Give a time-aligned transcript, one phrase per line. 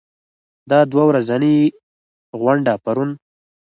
[0.69, 1.57] دا دوه ورځنۍ
[2.41, 3.09] غونډه پرون